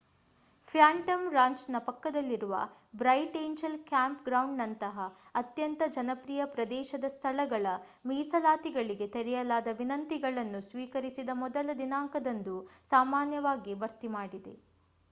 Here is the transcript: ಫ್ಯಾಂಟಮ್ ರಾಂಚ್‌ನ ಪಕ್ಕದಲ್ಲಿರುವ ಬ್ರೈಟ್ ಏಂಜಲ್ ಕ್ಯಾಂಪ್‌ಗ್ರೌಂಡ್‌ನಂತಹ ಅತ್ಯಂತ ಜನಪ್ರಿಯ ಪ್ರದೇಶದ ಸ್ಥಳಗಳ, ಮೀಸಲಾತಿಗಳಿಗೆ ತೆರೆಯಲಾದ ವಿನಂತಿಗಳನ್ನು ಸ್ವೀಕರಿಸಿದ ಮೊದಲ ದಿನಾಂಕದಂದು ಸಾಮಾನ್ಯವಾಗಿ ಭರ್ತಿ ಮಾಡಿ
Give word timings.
ಫ್ಯಾಂಟಮ್ 0.67 1.25
ರಾಂಚ್‌ನ 1.33 1.79
ಪಕ್ಕದಲ್ಲಿರುವ 1.79 2.53
ಬ್ರೈಟ್ 2.95 3.37
ಏಂಜಲ್ 3.37 3.77
ಕ್ಯಾಂಪ್‌ಗ್ರೌಂಡ್‌ನಂತಹ 3.83 4.97
ಅತ್ಯಂತ 5.35 5.81
ಜನಪ್ರಿಯ 5.89 6.45
ಪ್ರದೇಶದ 6.47 7.03
ಸ್ಥಳಗಳ, 7.09 7.75
ಮೀಸಲಾತಿಗಳಿಗೆ 8.05 9.09
ತೆರೆಯಲಾದ 9.09 9.77
ವಿನಂತಿಗಳನ್ನು 9.77 10.61
ಸ್ವೀಕರಿಸಿದ 10.71 11.29
ಮೊದಲ 11.43 11.77
ದಿನಾಂಕದಂದು 11.77 12.57
ಸಾಮಾನ್ಯವಾಗಿ 12.89 13.75
ಭರ್ತಿ 13.79 14.11
ಮಾಡಿ 14.11 14.41